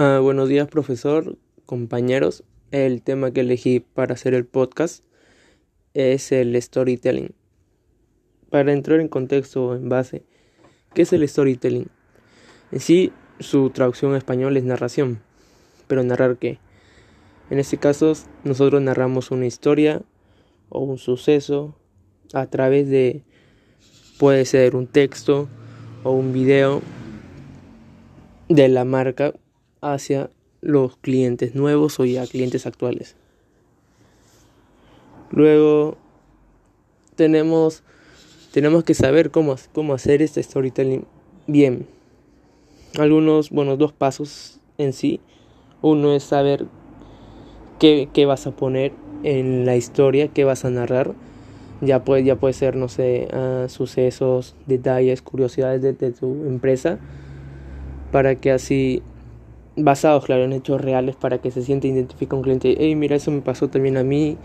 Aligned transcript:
Ah, 0.00 0.20
buenos 0.22 0.48
días, 0.48 0.68
profesor, 0.68 1.38
compañeros. 1.66 2.44
El 2.70 3.02
tema 3.02 3.32
que 3.32 3.40
elegí 3.40 3.80
para 3.80 4.14
hacer 4.14 4.32
el 4.32 4.46
podcast 4.46 5.02
es 5.92 6.30
el 6.30 6.54
storytelling. 6.62 7.34
Para 8.48 8.72
entrar 8.72 9.00
en 9.00 9.08
contexto 9.08 9.74
en 9.74 9.88
base, 9.88 10.22
¿qué 10.94 11.02
es 11.02 11.12
el 11.12 11.28
storytelling? 11.28 11.88
En 12.70 12.78
sí, 12.78 13.12
su 13.40 13.70
traducción 13.70 14.12
en 14.12 14.18
español 14.18 14.56
es 14.56 14.62
narración. 14.62 15.20
Pero 15.88 16.04
narrar 16.04 16.36
qué? 16.36 16.60
En 17.50 17.58
este 17.58 17.78
caso, 17.78 18.12
nosotros 18.44 18.80
narramos 18.80 19.32
una 19.32 19.46
historia 19.46 20.02
o 20.68 20.78
un 20.78 20.98
suceso 20.98 21.74
a 22.34 22.46
través 22.46 22.88
de, 22.88 23.24
puede 24.16 24.44
ser 24.44 24.76
un 24.76 24.86
texto 24.86 25.48
o 26.04 26.12
un 26.12 26.32
video 26.32 26.82
de 28.48 28.68
la 28.68 28.84
marca 28.84 29.34
hacia 29.80 30.30
los 30.60 30.96
clientes 30.96 31.54
nuevos 31.54 32.00
o 32.00 32.04
ya 32.04 32.26
clientes 32.26 32.66
actuales. 32.66 33.16
Luego 35.30 35.96
tenemos, 37.14 37.82
tenemos 38.52 38.84
que 38.84 38.94
saber 38.94 39.30
cómo, 39.30 39.56
cómo 39.72 39.94
hacer 39.94 40.22
este 40.22 40.42
storytelling 40.42 41.04
bien. 41.46 41.86
Algunos, 42.98 43.50
bueno, 43.50 43.76
dos 43.76 43.92
pasos 43.92 44.60
en 44.78 44.92
sí. 44.92 45.20
Uno 45.82 46.14
es 46.14 46.22
saber 46.22 46.66
qué, 47.78 48.08
qué 48.12 48.26
vas 48.26 48.46
a 48.46 48.52
poner 48.52 48.92
en 49.22 49.66
la 49.66 49.76
historia, 49.76 50.28
qué 50.28 50.44
vas 50.44 50.64
a 50.64 50.70
narrar. 50.70 51.14
Ya 51.80 52.04
puede, 52.04 52.24
ya 52.24 52.36
puede 52.36 52.54
ser, 52.54 52.74
no 52.74 52.88
sé, 52.88 53.28
ah, 53.32 53.66
sucesos, 53.68 54.56
detalles, 54.66 55.22
curiosidades 55.22 55.82
de, 55.82 55.92
de 55.92 56.10
tu 56.10 56.26
empresa, 56.44 56.98
para 58.10 58.34
que 58.34 58.50
así 58.50 59.02
basados, 59.78 60.24
claro, 60.24 60.44
en 60.44 60.52
hechos 60.52 60.80
reales 60.80 61.16
para 61.16 61.38
que 61.38 61.50
se 61.50 61.62
siente 61.62 61.88
identificado 61.88 62.36
un 62.36 62.42
cliente. 62.42 62.76
Hey, 62.78 62.94
mira, 62.94 63.16
eso 63.16 63.30
me 63.30 63.40
pasó 63.40 63.68
también 63.68 63.96
a 63.96 64.04
mí. 64.04 64.36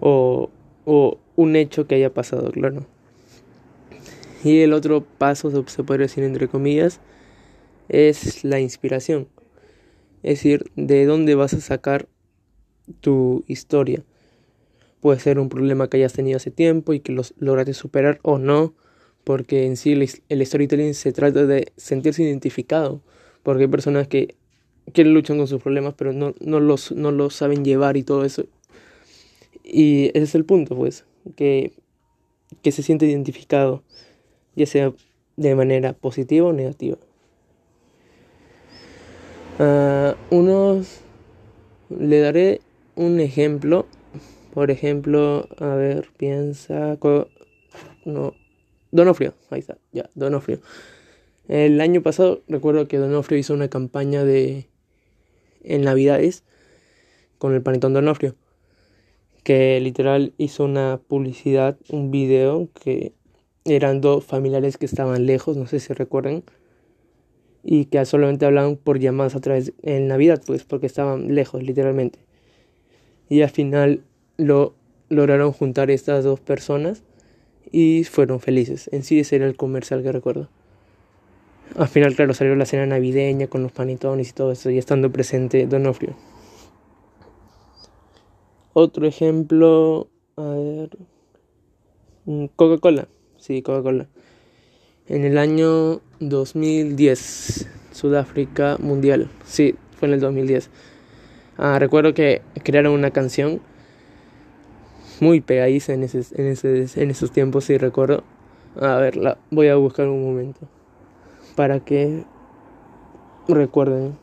O, 0.00 0.50
o 0.84 1.18
un 1.36 1.56
hecho 1.56 1.86
que 1.86 1.96
haya 1.96 2.12
pasado, 2.12 2.50
claro. 2.50 2.86
Y 4.44 4.60
el 4.60 4.72
otro 4.72 5.04
paso, 5.04 5.50
se 5.66 5.82
puede 5.82 6.02
decir 6.02 6.24
entre 6.24 6.48
comillas, 6.48 7.00
es 7.88 8.44
la 8.44 8.60
inspiración. 8.60 9.28
Es 10.22 10.38
decir, 10.38 10.70
de 10.76 11.04
dónde 11.06 11.34
vas 11.34 11.54
a 11.54 11.60
sacar 11.60 12.08
tu 13.00 13.44
historia. 13.46 14.04
Puede 15.00 15.20
ser 15.20 15.38
un 15.38 15.48
problema 15.48 15.88
que 15.88 15.96
hayas 15.98 16.12
tenido 16.12 16.36
hace 16.36 16.50
tiempo 16.50 16.92
y 16.92 17.00
que 17.00 17.12
los 17.12 17.34
lograste 17.38 17.74
superar 17.74 18.18
o 18.22 18.38
no, 18.38 18.74
porque 19.24 19.66
en 19.66 19.76
sí 19.76 19.92
el 20.28 20.46
storytelling 20.46 20.94
se 20.94 21.12
trata 21.12 21.46
de 21.46 21.72
sentirse 21.76 22.22
identificado 22.22 23.02
porque 23.42 23.64
hay 23.64 23.68
personas 23.68 24.08
que, 24.08 24.36
que 24.92 25.04
luchan 25.04 25.38
con 25.38 25.46
sus 25.46 25.62
problemas, 25.62 25.94
pero 25.96 26.12
no, 26.12 26.34
no, 26.40 26.60
los, 26.60 26.92
no 26.92 27.10
los 27.10 27.34
saben 27.34 27.64
llevar 27.64 27.96
y 27.96 28.02
todo 28.02 28.24
eso. 28.24 28.44
Y 29.64 30.06
ese 30.08 30.22
es 30.22 30.34
el 30.34 30.44
punto, 30.44 30.76
pues, 30.76 31.04
que, 31.36 31.72
que 32.62 32.72
se 32.72 32.82
siente 32.82 33.06
identificado, 33.06 33.82
ya 34.56 34.66
sea 34.66 34.92
de 35.36 35.54
manera 35.54 35.92
positiva 35.92 36.48
o 36.48 36.52
negativa. 36.52 36.96
Unos 40.30 41.00
le 41.90 42.20
daré 42.20 42.60
un 42.96 43.20
ejemplo. 43.20 43.86
Por 44.54 44.70
ejemplo, 44.70 45.48
a 45.58 45.74
ver, 45.74 46.08
piensa. 46.16 46.98
No. 48.04 48.34
Donofrio, 48.90 49.34
ahí 49.50 49.60
está, 49.60 49.76
ya, 49.92 50.08
Donofrio. 50.14 50.60
El 51.48 51.80
año 51.80 52.02
pasado 52.02 52.42
recuerdo 52.46 52.88
que 52.88 52.98
Donofrio 52.98 53.38
hizo 53.38 53.54
una 53.54 53.68
campaña 53.68 54.22
de 54.22 54.66
en 55.64 55.80
Navidades 55.80 56.44
con 57.38 57.54
el 57.54 57.62
panetón 57.62 57.94
Donofrio, 57.94 58.36
que 59.44 59.80
literal 59.80 60.34
hizo 60.36 60.64
una 60.64 61.00
publicidad, 61.08 61.78
un 61.88 62.10
video 62.10 62.68
que 62.74 63.14
eran 63.64 64.02
dos 64.02 64.26
familiares 64.26 64.76
que 64.76 64.84
estaban 64.84 65.24
lejos, 65.24 65.56
no 65.56 65.66
sé 65.66 65.80
si 65.80 65.94
recuerdan, 65.94 66.44
y 67.64 67.86
que 67.86 68.04
solamente 68.04 68.44
hablaban 68.44 68.76
por 68.76 68.98
llamadas 68.98 69.34
a 69.34 69.40
través 69.40 69.72
en 69.82 70.06
Navidad, 70.06 70.42
pues 70.46 70.64
porque 70.64 70.86
estaban 70.86 71.34
lejos, 71.34 71.62
literalmente. 71.62 72.18
Y 73.30 73.40
al 73.40 73.50
final 73.50 74.02
lo 74.36 74.74
lograron 75.08 75.52
juntar 75.52 75.90
estas 75.90 76.24
dos 76.24 76.40
personas 76.40 77.04
y 77.72 78.04
fueron 78.04 78.38
felices. 78.38 78.90
En 78.92 79.02
sí 79.02 79.18
ese 79.18 79.36
era 79.36 79.46
el 79.46 79.56
comercial 79.56 80.02
que 80.02 80.12
recuerdo. 80.12 80.50
Al 81.78 81.86
final, 81.86 82.16
claro, 82.16 82.34
salió 82.34 82.56
la 82.56 82.66
cena 82.66 82.86
navideña 82.86 83.46
con 83.46 83.62
los 83.62 83.70
panitones 83.70 84.30
y 84.30 84.32
todo 84.32 84.50
eso, 84.50 84.68
y 84.68 84.78
estando 84.78 85.12
presente 85.12 85.64
Donofrio. 85.68 86.16
Otro 88.72 89.06
ejemplo, 89.06 90.08
a 90.34 90.42
ver, 90.42 90.98
mm, 92.24 92.46
Coca-Cola, 92.56 93.06
sí, 93.36 93.62
Coca-Cola. 93.62 94.08
En 95.06 95.24
el 95.24 95.38
año 95.38 96.00
2010, 96.18 97.68
Sudáfrica 97.92 98.76
Mundial, 98.80 99.30
sí, 99.44 99.76
fue 100.00 100.08
en 100.08 100.14
el 100.14 100.20
2010. 100.20 100.70
Ah, 101.58 101.78
recuerdo 101.78 102.12
que 102.12 102.42
crearon 102.64 102.92
una 102.92 103.12
canción 103.12 103.60
muy 105.20 105.40
pegadiza 105.40 105.92
en, 105.92 106.02
ese, 106.02 106.22
en, 106.34 106.46
ese, 106.48 107.00
en 107.00 107.10
esos 107.10 107.30
tiempos, 107.30 107.66
sí 107.66 107.78
recuerdo. 107.78 108.24
A 108.80 108.96
ver, 108.96 109.16
la 109.16 109.38
voy 109.52 109.68
a 109.68 109.76
buscar 109.76 110.08
un 110.08 110.24
momento 110.24 110.68
para 111.58 111.80
que 111.80 112.22
recuerden. 113.48 114.16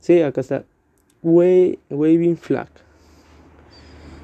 Sí, 0.00 0.20
acá 0.20 0.40
está. 0.40 0.64
waving 1.22 2.36
Flag. 2.36 2.66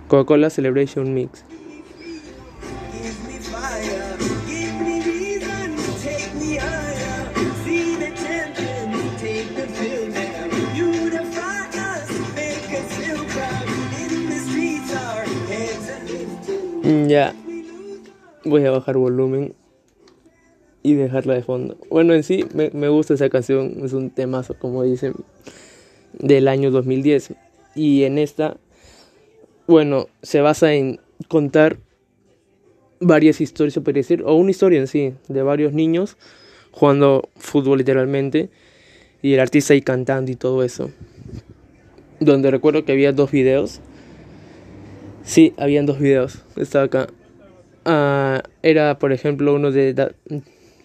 Coca-Cola 0.08 0.50
Celebration 0.50 1.14
Mix. 1.14 1.44
Ya. 17.08 17.34
Voy 18.44 18.64
a 18.64 18.70
bajar 18.70 18.96
volumen 18.96 19.54
y 20.82 20.94
dejarla 20.94 21.34
de 21.34 21.42
fondo. 21.42 21.76
Bueno, 21.90 22.14
en 22.14 22.22
sí 22.22 22.44
me, 22.54 22.70
me 22.70 22.88
gusta 22.88 23.14
esa 23.14 23.28
canción, 23.28 23.84
es 23.84 23.92
un 23.92 24.10
temazo, 24.10 24.54
como 24.58 24.84
dicen, 24.84 25.14
del 26.12 26.46
año 26.48 26.70
2010. 26.70 27.34
Y 27.74 28.04
en 28.04 28.18
esta, 28.18 28.56
bueno, 29.66 30.06
se 30.22 30.40
basa 30.40 30.74
en 30.74 31.00
contar 31.28 31.78
varias 33.00 33.40
historias, 33.40 33.78
puede 33.82 34.00
decir, 34.00 34.22
o 34.24 34.34
una 34.34 34.50
historia 34.50 34.78
en 34.78 34.86
sí, 34.86 35.14
de 35.28 35.42
varios 35.42 35.72
niños 35.72 36.16
jugando 36.70 37.28
fútbol 37.36 37.78
literalmente, 37.78 38.50
y 39.22 39.32
el 39.32 39.40
artista 39.40 39.72
ahí 39.72 39.82
cantando 39.82 40.30
y 40.30 40.36
todo 40.36 40.62
eso. 40.62 40.90
Donde 42.20 42.50
recuerdo 42.50 42.84
que 42.84 42.92
había 42.92 43.12
dos 43.12 43.30
videos 43.30 43.80
Sí, 45.26 45.54
habían 45.58 45.86
dos 45.86 45.98
videos. 45.98 46.38
Estaba 46.56 46.84
acá. 46.84 47.08
Ah, 47.84 48.44
era, 48.62 48.98
por 49.00 49.12
ejemplo, 49.12 49.54
uno 49.54 49.72
de 49.72 49.92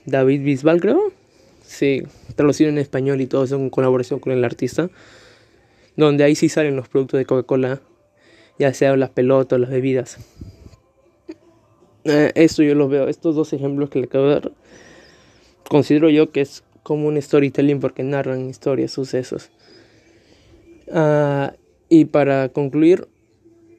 David 0.06 0.44
Bisbal, 0.44 0.82
creo. 0.82 1.14
Sí, 1.64 2.02
traducido 2.36 2.72
en 2.72 2.80
español 2.80 3.22
y 3.22 3.28
todo 3.28 3.44
eso 3.44 3.56
en 3.56 3.70
colaboración 3.70 4.20
con 4.20 4.34
el 4.34 4.44
artista. 4.44 4.90
Donde 5.96 6.24
ahí 6.24 6.34
sí 6.36 6.50
salen 6.50 6.76
los 6.76 6.90
productos 6.90 7.20
de 7.20 7.26
Coca-Cola. 7.26 7.82
Ya 8.58 8.74
sea 8.74 8.98
las 8.98 9.12
pelotas, 9.12 9.60
las 9.60 9.70
bebidas. 9.70 10.18
Eh, 12.04 12.32
esto 12.34 12.64
yo 12.64 12.74
lo 12.74 12.90
veo. 12.90 13.08
Estos 13.08 13.36
dos 13.36 13.54
ejemplos 13.54 13.92
que 13.92 14.00
le 14.00 14.06
acabo 14.06 14.26
de 14.26 14.34
dar. 14.34 14.52
Considero 15.70 16.10
yo 16.10 16.32
que 16.32 16.42
es 16.42 16.64
como 16.82 17.08
un 17.08 17.22
storytelling 17.22 17.80
porque 17.80 18.02
narran 18.02 18.50
historias, 18.50 18.92
sucesos. 18.92 19.52
Ah, 20.92 21.54
y 21.90 22.06
para 22.06 22.50
concluir, 22.50 23.08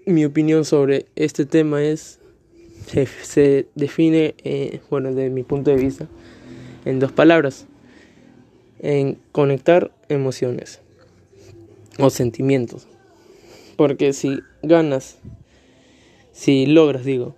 mi 0.07 0.25
opinión 0.25 0.65
sobre 0.65 1.07
este 1.17 1.47
tema 1.47 1.83
es, 1.83 2.19
se, 3.23 3.67
define, 3.75 4.35
eh, 4.43 4.81
bueno, 4.91 5.13
desde 5.13 5.31
mi 5.31 5.43
punto 5.43 5.71
de 5.71 5.77
vista, 5.77 6.09
en 6.85 6.99
dos 6.99 7.13
palabras, 7.13 7.67
en 8.81 9.19
conectar 9.31 9.93
emociones 10.09 10.81
o 11.99 12.11
sentimientos. 12.11 12.87
Porque 13.77 14.13
si 14.13 14.41
ganas, 14.63 15.19
si 16.33 16.67
logras, 16.67 17.05
digo, 17.05 17.35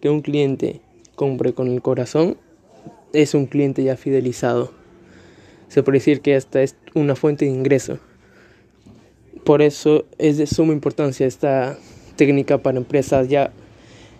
que 0.00 0.10
un 0.10 0.20
cliente 0.20 0.80
compre 1.14 1.54
con 1.54 1.68
el 1.68 1.80
corazón, 1.80 2.36
es 3.12 3.34
un 3.34 3.46
cliente 3.46 3.84
ya 3.84 3.96
fidelizado. 3.96 4.72
Se 5.68 5.82
puede 5.82 5.98
decir 5.98 6.20
que 6.20 6.36
esta 6.36 6.62
es 6.62 6.76
una 6.94 7.14
fuente 7.14 7.44
de 7.44 7.52
ingreso. 7.52 7.98
Por 9.44 9.60
eso 9.62 10.06
es 10.18 10.38
de 10.38 10.46
suma 10.46 10.72
importancia 10.72 11.26
esta 11.26 11.78
técnica 12.16 12.58
para 12.58 12.78
empresas 12.78 13.28
ya 13.28 13.52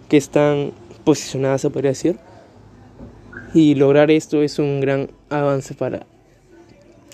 que 0.09 0.17
están 0.17 0.73
posicionadas, 1.05 1.63
se 1.63 1.71
podría 1.71 1.91
decir, 1.91 2.17
Y 3.55 3.77
lograr 3.77 4.11
esto 4.11 4.43
es 4.43 4.59
un 4.59 4.81
gran 4.81 5.11
avance 5.31 5.75
para 5.75 6.07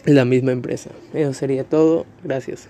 la 0.06 0.24
misma 0.24 0.52
empresa. 0.52 0.90
Eso 1.12 1.34
sería 1.34 1.64
todo. 1.64 2.06
Gracias. 2.24 2.68